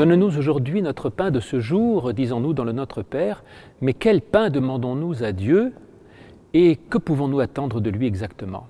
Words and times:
Donne-nous 0.00 0.38
aujourd'hui 0.38 0.80
notre 0.80 1.10
pain 1.10 1.30
de 1.30 1.40
ce 1.40 1.60
jour, 1.60 2.14
disons-nous 2.14 2.54
dans 2.54 2.64
le 2.64 2.72
Notre 2.72 3.02
Père, 3.02 3.44
mais 3.82 3.92
quel 3.92 4.22
pain 4.22 4.48
demandons-nous 4.48 5.22
à 5.22 5.32
Dieu 5.32 5.74
et 6.54 6.76
que 6.76 6.96
pouvons-nous 6.96 7.40
attendre 7.40 7.82
de 7.82 7.90
lui 7.90 8.06
exactement? 8.06 8.66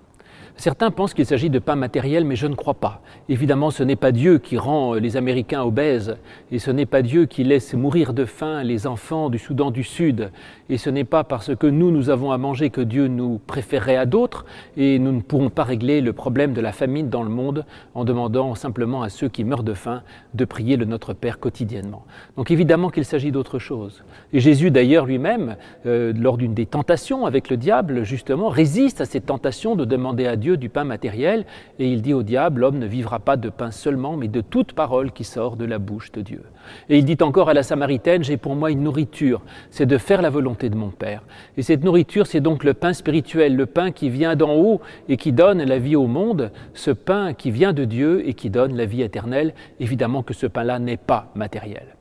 Certains 0.60 0.90
pensent 0.90 1.14
qu'il 1.14 1.24
s'agit 1.24 1.48
de 1.48 1.58
pain 1.58 1.74
matériel, 1.74 2.26
mais 2.26 2.36
je 2.36 2.46
ne 2.46 2.54
crois 2.54 2.74
pas. 2.74 3.00
Évidemment, 3.30 3.70
ce 3.70 3.82
n'est 3.82 3.96
pas 3.96 4.12
Dieu 4.12 4.36
qui 4.36 4.58
rend 4.58 4.92
les 4.92 5.16
Américains 5.16 5.62
obèses, 5.62 6.18
et 6.52 6.58
ce 6.58 6.70
n'est 6.70 6.84
pas 6.84 7.00
Dieu 7.00 7.24
qui 7.24 7.44
laisse 7.44 7.72
mourir 7.72 8.12
de 8.12 8.26
faim 8.26 8.62
les 8.62 8.86
enfants 8.86 9.30
du 9.30 9.38
Soudan 9.38 9.70
du 9.70 9.84
Sud, 9.84 10.30
et 10.68 10.76
ce 10.76 10.90
n'est 10.90 11.04
pas 11.04 11.24
parce 11.24 11.56
que 11.56 11.66
nous, 11.66 11.90
nous 11.90 12.10
avons 12.10 12.30
à 12.30 12.36
manger 12.36 12.68
que 12.68 12.82
Dieu 12.82 13.08
nous 13.08 13.40
préférerait 13.46 13.96
à 13.96 14.04
d'autres, 14.04 14.44
et 14.76 14.98
nous 14.98 15.12
ne 15.12 15.22
pourrons 15.22 15.48
pas 15.48 15.64
régler 15.64 16.02
le 16.02 16.12
problème 16.12 16.52
de 16.52 16.60
la 16.60 16.72
famine 16.72 17.08
dans 17.08 17.22
le 17.22 17.30
monde 17.30 17.64
en 17.94 18.04
demandant 18.04 18.54
simplement 18.54 19.00
à 19.00 19.08
ceux 19.08 19.30
qui 19.30 19.44
meurent 19.44 19.62
de 19.62 19.72
faim 19.72 20.02
de 20.34 20.44
prier 20.44 20.76
le 20.76 20.84
Notre 20.84 21.14
Père 21.14 21.40
quotidiennement. 21.40 22.04
Donc 22.36 22.50
évidemment 22.50 22.90
qu'il 22.90 23.06
s'agit 23.06 23.32
d'autre 23.32 23.58
chose. 23.58 24.04
Et 24.34 24.40
Jésus 24.40 24.70
d'ailleurs 24.70 25.06
lui-même, 25.06 25.56
euh, 25.86 26.12
lors 26.14 26.36
d'une 26.36 26.52
des 26.52 26.66
tentations 26.66 27.24
avec 27.24 27.48
le 27.48 27.56
diable, 27.56 28.04
justement, 28.04 28.50
résiste 28.50 29.00
à 29.00 29.06
cette 29.06 29.24
tentation 29.24 29.74
de 29.74 29.86
demander 29.86 30.26
à 30.26 30.36
Dieu 30.36 30.49
du 30.56 30.68
pain 30.68 30.84
matériel, 30.84 31.44
et 31.78 31.90
il 31.90 32.02
dit 32.02 32.14
au 32.14 32.22
diable, 32.22 32.60
l'homme 32.60 32.78
ne 32.78 32.86
vivra 32.86 33.18
pas 33.18 33.36
de 33.36 33.48
pain 33.48 33.70
seulement, 33.70 34.16
mais 34.16 34.28
de 34.28 34.40
toute 34.40 34.72
parole 34.72 35.12
qui 35.12 35.24
sort 35.24 35.56
de 35.56 35.64
la 35.64 35.78
bouche 35.78 36.12
de 36.12 36.20
Dieu. 36.20 36.42
Et 36.88 36.98
il 36.98 37.04
dit 37.04 37.18
encore 37.20 37.48
à 37.48 37.54
la 37.54 37.62
Samaritaine, 37.62 38.24
j'ai 38.24 38.36
pour 38.36 38.54
moi 38.54 38.70
une 38.70 38.82
nourriture, 38.82 39.42
c'est 39.70 39.86
de 39.86 39.98
faire 39.98 40.22
la 40.22 40.30
volonté 40.30 40.68
de 40.68 40.76
mon 40.76 40.90
Père. 40.90 41.22
Et 41.56 41.62
cette 41.62 41.84
nourriture, 41.84 42.26
c'est 42.26 42.40
donc 42.40 42.64
le 42.64 42.74
pain 42.74 42.92
spirituel, 42.92 43.56
le 43.56 43.66
pain 43.66 43.90
qui 43.90 44.10
vient 44.10 44.36
d'en 44.36 44.54
haut 44.54 44.80
et 45.08 45.16
qui 45.16 45.32
donne 45.32 45.62
la 45.62 45.78
vie 45.78 45.96
au 45.96 46.06
monde, 46.06 46.50
ce 46.74 46.90
pain 46.90 47.34
qui 47.34 47.50
vient 47.50 47.72
de 47.72 47.84
Dieu 47.84 48.26
et 48.28 48.34
qui 48.34 48.50
donne 48.50 48.76
la 48.76 48.86
vie 48.86 49.02
éternelle. 49.02 49.54
Évidemment 49.78 50.22
que 50.22 50.34
ce 50.34 50.46
pain-là 50.46 50.78
n'est 50.78 50.96
pas 50.96 51.30
matériel. 51.34 51.99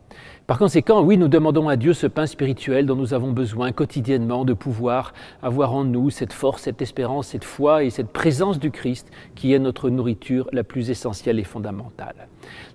Par 0.49 0.57
conséquent, 0.57 1.03
oui, 1.03 1.15
nous 1.15 1.27
demandons 1.27 1.69
à 1.69 1.75
Dieu 1.75 1.93
ce 1.93 2.07
pain 2.07 2.25
spirituel 2.25 2.87
dont 2.87 2.95
nous 2.95 3.13
avons 3.13 3.31
besoin 3.31 3.71
quotidiennement 3.71 4.45
de 4.45 4.53
pouvoir 4.53 5.13
avoir 5.43 5.75
en 5.75 5.83
nous 5.83 6.09
cette 6.09 6.33
force, 6.33 6.63
cette 6.63 6.81
espérance, 6.81 7.27
cette 7.27 7.43
foi 7.43 7.83
et 7.83 7.91
cette 7.91 8.07
présence 8.07 8.57
du 8.57 8.71
Christ 8.71 9.11
qui 9.35 9.53
est 9.53 9.59
notre 9.59 9.91
nourriture 9.91 10.49
la 10.51 10.63
plus 10.63 10.89
essentielle 10.89 11.37
et 11.37 11.43
fondamentale. 11.43 12.15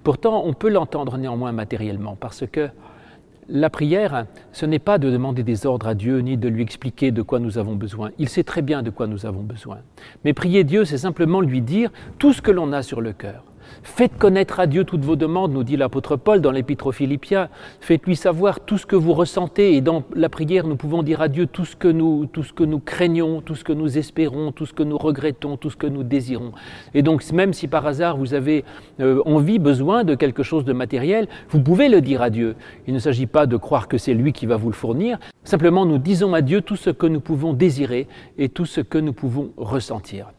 Pourtant, 0.05 0.45
on 0.47 0.53
peut 0.53 0.69
l'entendre 0.69 1.19
néanmoins 1.19 1.51
matériellement 1.51 2.15
parce 2.15 2.45
que 2.47 2.69
la 3.49 3.71
prière, 3.71 4.27
ce 4.53 4.67
n'est 4.67 4.79
pas 4.79 4.99
de 4.99 5.11
demander 5.11 5.43
des 5.43 5.67
ordres 5.67 5.89
à 5.89 5.95
Dieu 5.97 6.21
ni 6.21 6.37
de 6.37 6.49
lui 6.49 6.63
expliquer 6.63 7.11
de 7.11 7.23
quoi 7.23 7.41
nous 7.41 7.59
avons 7.59 7.75
besoin. 7.75 8.13
Il 8.21 8.29
sait 8.29 8.45
très 8.45 8.63
bien 8.63 8.85
de 8.85 8.91
quoi 8.91 9.09
nous 9.09 9.27
avons 9.27 9.43
besoin. 9.43 9.79
Mais 10.25 10.33
prier 10.33 10.63
Dieu, 10.63 10.85
c'est 10.85 10.97
simplement 10.97 11.41
lui 11.41 11.61
dire 11.61 11.91
tout 12.21 12.33
ce 12.33 12.41
que 12.41 12.53
l'on 12.53 12.73
a 12.73 12.85
sur 12.85 13.01
le 13.01 13.13
cœur. 13.13 13.43
Faites 13.83 14.17
connaître 14.17 14.61
à 14.61 14.67
Dieu 14.67 14.85
toutes 14.85 15.05
vos 15.05 15.17
demandes, 15.17 15.53
nous 15.53 15.65
dit 15.65 15.77
l'apôtre 15.77 16.17
Paul 16.17 16.41
dans 16.41 16.51
l'épître 16.51 16.87
aux 16.87 16.93
Philippiens. 16.93 17.49
Faites-lui 17.81 18.17
savoir 18.17 18.61
tout 18.61 18.79
ce 18.79 18.87
que 18.87 18.97
vous 18.97 19.13
ressentez. 19.13 19.75
Et 19.75 19.81
dans 19.81 20.05
la 20.15 20.29
prière, 20.29 20.67
nous 20.67 20.77
pouvons 20.77 21.03
dire 21.03 21.21
à 21.21 21.29
Dieu 21.29 21.47
tout 21.47 21.65
ce 21.65 21.77
que 21.77 21.89
nous, 21.89 22.27
tout 22.27 22.43
ce 22.43 22.53
que 22.53 22.65
nous 22.65 22.79
craignons, 22.79 23.41
tout 23.41 23.55
ce 23.55 23.65
que 23.65 23.73
nous 23.73 23.99
espérons, 23.99 24.53
tout 24.53 24.67
ce 24.67 24.73
que 24.73 24.83
nous 24.83 24.99
regrettons, 24.99 25.57
tout 25.57 25.71
ce 25.71 25.77
que 25.77 25.87
nous 25.87 26.03
désirons. 26.03 26.53
Et 26.95 27.03
donc, 27.03 27.31
même 27.33 27.53
si 27.53 27.69
par 27.69 27.87
hasard 27.87 28.17
vous 28.17 28.35
avez 28.35 28.65
euh, 29.01 29.23
envie, 29.27 29.59
besoin 29.59 30.05
de 30.05 30.15
quelque 30.15 30.43
chose 30.43 30.65
de 30.65 30.73
matériel, 30.73 31.29
vous 31.49 31.61
pouvez 31.61 31.89
le 31.89 32.01
dire 32.01 32.23
à 32.23 32.31
Dieu. 32.31 32.57
Il 32.87 32.95
ne 32.95 32.99
s'agit 32.99 33.27
pas 33.27 33.47
de 33.47 33.57
croire 33.57 33.89
que 33.89 33.99
c'est 33.99 34.15
lui 34.15 34.33
qui 34.33 34.47
va 34.47 34.57
vous 34.57 34.69
le 34.69 34.75
fournir. 34.75 35.19
Simplement, 35.45 35.87
nous 35.87 35.99
disons 35.99 36.35
à 36.35 36.43
Dieu 36.43 36.61
tout 36.61 36.77
ce 36.77 36.91
que 36.91 37.07
nous 37.07 37.21
pouvons 37.21 37.53
désirer 37.53 38.07
et 38.39 38.49
tout 38.49 38.67
ce 38.67 38.81
que 38.81 38.99
nous 38.99 39.13
pouvons 39.13 39.51
ressentir. 39.57 40.31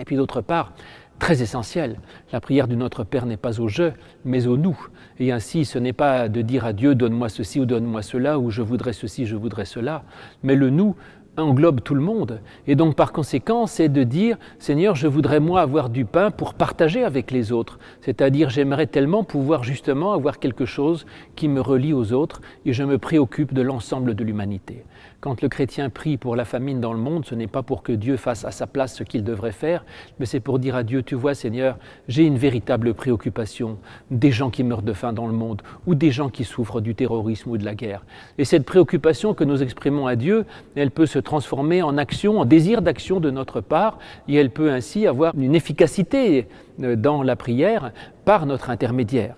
Et 0.00 0.04
puis 0.04 0.16
d'autre 0.16 0.40
part, 0.40 0.72
très 1.18 1.42
essentiel. 1.42 1.98
La 2.32 2.40
prière 2.40 2.68
du 2.68 2.76
Notre 2.76 3.04
Père 3.04 3.26
n'est 3.26 3.36
pas 3.36 3.60
au 3.60 3.68
je, 3.68 3.90
mais 4.24 4.46
au 4.46 4.56
nous. 4.56 4.78
Et 5.18 5.32
ainsi, 5.32 5.64
ce 5.64 5.78
n'est 5.78 5.92
pas 5.92 6.28
de 6.28 6.42
dire 6.42 6.64
à 6.64 6.72
Dieu 6.72 6.94
donne-moi 6.94 7.28
ceci 7.28 7.60
ou 7.60 7.66
donne-moi 7.66 8.02
cela, 8.02 8.38
ou 8.38 8.50
je 8.50 8.62
voudrais 8.62 8.92
ceci, 8.92 9.26
je 9.26 9.36
voudrais 9.36 9.64
cela, 9.64 10.04
mais 10.42 10.54
le 10.54 10.70
nous 10.70 10.94
englobe 11.38 11.80
tout 11.82 11.94
le 11.94 12.00
monde. 12.00 12.40
Et 12.66 12.74
donc 12.74 12.96
par 12.96 13.12
conséquent, 13.12 13.66
c'est 13.66 13.88
de 13.88 14.02
dire, 14.02 14.36
Seigneur, 14.58 14.94
je 14.94 15.06
voudrais 15.06 15.40
moi 15.40 15.60
avoir 15.60 15.88
du 15.88 16.04
pain 16.04 16.30
pour 16.30 16.54
partager 16.54 17.04
avec 17.04 17.30
les 17.30 17.52
autres. 17.52 17.78
C'est-à-dire, 18.00 18.50
j'aimerais 18.50 18.86
tellement 18.86 19.24
pouvoir 19.24 19.64
justement 19.64 20.12
avoir 20.12 20.38
quelque 20.38 20.64
chose 20.64 21.06
qui 21.36 21.48
me 21.48 21.60
relie 21.60 21.92
aux 21.92 22.12
autres 22.12 22.40
et 22.66 22.72
je 22.72 22.82
me 22.82 22.98
préoccupe 22.98 23.54
de 23.54 23.62
l'ensemble 23.62 24.14
de 24.14 24.24
l'humanité. 24.24 24.84
Quand 25.20 25.42
le 25.42 25.48
chrétien 25.48 25.90
prie 25.90 26.16
pour 26.16 26.36
la 26.36 26.44
famine 26.44 26.80
dans 26.80 26.92
le 26.92 26.98
monde, 27.00 27.26
ce 27.26 27.34
n'est 27.34 27.48
pas 27.48 27.64
pour 27.64 27.82
que 27.82 27.90
Dieu 27.90 28.16
fasse 28.16 28.44
à 28.44 28.52
sa 28.52 28.68
place 28.68 28.94
ce 28.94 29.02
qu'il 29.02 29.24
devrait 29.24 29.50
faire, 29.50 29.84
mais 30.20 30.26
c'est 30.26 30.38
pour 30.38 30.60
dire 30.60 30.76
à 30.76 30.84
Dieu, 30.84 31.02
tu 31.02 31.16
vois 31.16 31.34
Seigneur, 31.34 31.76
j'ai 32.06 32.22
une 32.22 32.38
véritable 32.38 32.94
préoccupation 32.94 33.78
des 34.12 34.30
gens 34.30 34.48
qui 34.48 34.62
meurent 34.62 34.82
de 34.82 34.92
faim 34.92 35.12
dans 35.12 35.26
le 35.26 35.32
monde 35.32 35.62
ou 35.88 35.96
des 35.96 36.12
gens 36.12 36.28
qui 36.28 36.44
souffrent 36.44 36.80
du 36.80 36.94
terrorisme 36.94 37.50
ou 37.50 37.58
de 37.58 37.64
la 37.64 37.74
guerre. 37.74 38.04
Et 38.38 38.44
cette 38.44 38.64
préoccupation 38.64 39.34
que 39.34 39.42
nous 39.42 39.60
exprimons 39.60 40.06
à 40.06 40.14
Dieu, 40.14 40.46
elle 40.76 40.92
peut 40.92 41.06
se 41.06 41.18
transformer 41.18 41.82
en 41.82 41.98
action, 41.98 42.38
en 42.38 42.44
désir 42.44 42.80
d'action 42.80 43.18
de 43.18 43.32
notre 43.32 43.60
part, 43.60 43.98
et 44.28 44.36
elle 44.36 44.50
peut 44.50 44.70
ainsi 44.70 45.08
avoir 45.08 45.34
une 45.36 45.56
efficacité 45.56 46.46
euh, 46.80 46.94
dans 46.94 47.24
la 47.24 47.34
prière 47.34 47.90
par 48.24 48.46
notre 48.46 48.70
intermédiaire. 48.70 49.34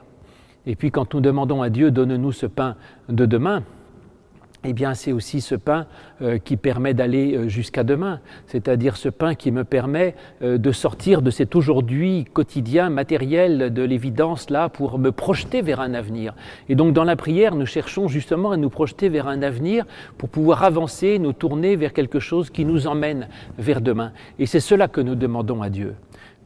Et 0.67 0.77
puis 0.77 0.91
quand 0.91 1.15
nous 1.15 1.23
demandons 1.23 1.63
à 1.63 1.71
Dieu, 1.71 1.91
donne-nous 1.91 2.33
ce 2.33 2.45
pain 2.45 2.77
de 3.09 3.25
demain, 3.25 3.63
eh 4.65 4.73
bien, 4.75 4.95
c'est 4.95 5.13
aussi 5.13 5.41
ce 5.41 5.55
pain 5.55 5.87
euh, 6.21 6.39
qui 6.39 6.57
permet 6.57 6.93
d'aller 6.93 7.35
euh, 7.35 7.49
jusqu'à 7.49 7.83
demain, 7.83 8.21
c'est-à-dire 8.47 8.97
ce 8.97 9.09
pain 9.09 9.35
qui 9.35 9.51
me 9.51 9.65
permet 9.65 10.15
euh, 10.43 10.59
de 10.59 10.71
sortir 10.73 11.23
de 11.23 11.31
cet 11.31 11.57
aujourd'hui 11.57 12.27
quotidien 12.31 12.91
matériel 12.91 13.73
de 13.73 13.83
l'évidence 13.83 14.51
là 14.51 14.69
pour 14.69 14.99
me 14.99 15.13
projeter 15.13 15.63
vers 15.63 15.81
un 15.81 15.95
avenir. 15.95 16.35
Et 16.69 16.75
donc, 16.75 16.93
dans 16.93 17.05
la 17.05 17.17
prière, 17.17 17.55
nous 17.55 17.65
cherchons 17.65 18.07
justement 18.07 18.51
à 18.51 18.59
nous 18.59 18.71
projeter 18.71 19.09
vers 19.09 19.29
un 19.29 19.43
avenir 19.43 19.87
pour 20.19 20.29
pouvoir 20.29 20.63
avancer, 20.63 21.19
nous 21.19 21.33
tourner 21.33 21.77
vers 21.77 21.95
quelque 21.95 22.21
chose 22.21 22.51
qui 22.51 22.67
nous 22.67 22.87
emmène 22.87 23.29
vers 23.57 23.81
demain. 23.81 24.13
Et 24.39 24.45
c'est 24.45 24.61
cela 24.61 24.89
que 24.89 25.01
nous 25.01 25.15
demandons 25.15 25.63
à 25.63 25.71
Dieu. 25.71 25.95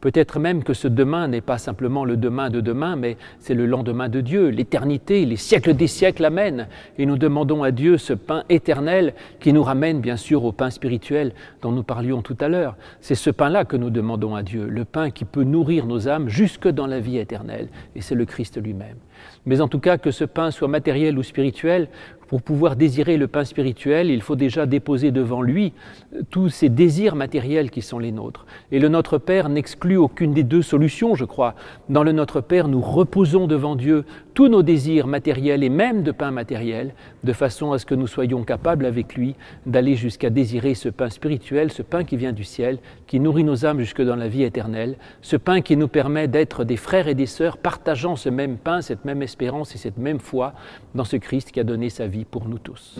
Peut-être 0.01 0.39
même 0.39 0.63
que 0.63 0.73
ce 0.73 0.87
demain 0.87 1.27
n'est 1.27 1.41
pas 1.41 1.57
simplement 1.57 2.05
le 2.05 2.17
demain 2.17 2.49
de 2.49 2.61
demain, 2.61 2.95
mais 2.95 3.17
c'est 3.39 3.53
le 3.53 3.65
lendemain 3.65 4.09
de 4.09 4.21
Dieu, 4.21 4.49
l'éternité, 4.49 5.25
les 5.25 5.35
siècles 5.35 5.73
des 5.73 5.87
siècles 5.87 6.25
amènent. 6.25 6.67
Et 6.97 7.05
nous 7.05 7.17
demandons 7.17 7.63
à 7.63 7.71
Dieu 7.71 7.97
ce 7.97 8.13
pain 8.13 8.43
éternel 8.49 9.13
qui 9.39 9.53
nous 9.53 9.63
ramène 9.63 10.01
bien 10.01 10.17
sûr 10.17 10.45
au 10.45 10.51
pain 10.51 10.69
spirituel 10.69 11.33
dont 11.61 11.71
nous 11.71 11.83
parlions 11.83 12.21
tout 12.21 12.37
à 12.39 12.49
l'heure. 12.49 12.75
C'est 13.01 13.15
ce 13.15 13.29
pain-là 13.29 13.65
que 13.65 13.77
nous 13.77 13.89
demandons 13.89 14.35
à 14.35 14.43
Dieu, 14.43 14.67
le 14.67 14.85
pain 14.85 15.09
qui 15.09 15.25
peut 15.25 15.43
nourrir 15.43 15.85
nos 15.85 16.07
âmes 16.07 16.29
jusque 16.29 16.67
dans 16.67 16.87
la 16.87 16.99
vie 16.99 17.17
éternelle. 17.17 17.69
Et 17.95 18.01
c'est 18.01 18.15
le 18.15 18.25
Christ 18.25 18.61
lui-même. 18.61 18.97
Mais 19.45 19.61
en 19.61 19.67
tout 19.67 19.79
cas, 19.79 19.97
que 19.97 20.11
ce 20.11 20.25
pain 20.25 20.51
soit 20.51 20.67
matériel 20.67 21.17
ou 21.17 21.23
spirituel, 21.23 21.87
pour 22.27 22.41
pouvoir 22.41 22.75
désirer 22.75 23.17
le 23.17 23.27
pain 23.27 23.45
spirituel, 23.45 24.09
il 24.09 24.21
faut 24.21 24.35
déjà 24.35 24.65
déposer 24.65 25.11
devant 25.11 25.41
lui 25.41 25.73
euh, 26.13 26.21
tous 26.29 26.49
ces 26.49 26.69
désirs 26.69 27.15
matériels 27.15 27.71
qui 27.71 27.81
sont 27.81 27.99
les 27.99 28.11
nôtres. 28.11 28.45
Et 28.71 28.79
le 28.79 28.89
Notre 28.89 29.17
Père 29.17 29.49
n'exclut 29.49 29.97
aucune 29.97 30.33
des 30.33 30.43
deux 30.43 30.61
solutions, 30.61 31.15
je 31.15 31.25
crois. 31.25 31.55
Dans 31.89 32.03
le 32.03 32.11
Notre 32.11 32.41
Père, 32.41 32.67
nous 32.67 32.81
reposons 32.81 33.47
devant 33.47 33.75
Dieu 33.75 34.05
tous 34.33 34.49
nos 34.49 34.63
désirs 34.63 35.07
matériels 35.07 35.63
et 35.63 35.69
même 35.69 36.03
de 36.03 36.11
pain 36.11 36.31
matériel, 36.31 36.93
de 37.23 37.33
façon 37.33 37.71
à 37.71 37.79
ce 37.79 37.85
que 37.85 37.95
nous 37.95 38.07
soyons 38.07 38.43
capables 38.43 38.85
avec 38.85 39.15
lui 39.15 39.35
d'aller 39.65 39.95
jusqu'à 39.95 40.29
désirer 40.29 40.73
ce 40.73 40.89
pain 40.89 41.09
spirituel, 41.09 41.71
ce 41.71 41.81
pain 41.81 42.03
qui 42.03 42.17
vient 42.17 42.33
du 42.33 42.43
ciel, 42.43 42.79
qui 43.07 43.19
nourrit 43.19 43.45
nos 43.45 43.65
âmes 43.65 43.79
jusque 43.79 44.01
dans 44.01 44.15
la 44.15 44.27
vie 44.27 44.43
éternelle, 44.43 44.97
ce 45.21 45.37
pain 45.37 45.61
qui 45.61 45.77
nous 45.77 45.87
permet 45.87 46.27
d'être 46.27 46.65
des 46.65 46.75
frères 46.75 47.07
et 47.07 47.15
des 47.15 47.25
sœurs 47.25 47.57
partageant 47.57 48.15
ce 48.15 48.29
même 48.29 48.57
pain, 48.57 48.81
cette 48.81 49.05
même 49.05 49.21
espérance 49.21 49.73
et 49.73 49.77
cette 49.77 49.97
même 49.97 50.19
foi 50.19 50.53
dans 50.95 51.05
ce 51.05 51.15
Christ 51.15 51.51
qui 51.51 51.59
a 51.59 51.63
donné 51.63 51.89
sa 51.89 52.07
pour 52.23 52.47
nous 52.47 52.59
tous. 52.59 52.99